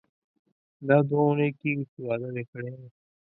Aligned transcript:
دا 0.87 0.97
دوه 1.09 1.21
اونۍ 1.27 1.49
کیږي 1.59 1.85
چې 1.91 1.99
واده 2.07 2.29
مې 2.33 2.43
کړی 2.51 2.71
دی. 2.77 2.87